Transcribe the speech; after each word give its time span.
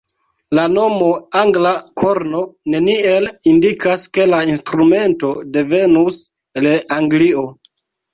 La 0.59 0.61
nomo 0.75 1.07
"angla 1.41 1.73
korno" 2.03 2.39
neniel 2.73 3.27
indikas, 3.51 4.05
ke 4.19 4.25
la 4.31 4.39
instrumento 4.53 5.29
devenus 5.59 6.19
el 6.63 6.71
Anglio. 6.97 7.45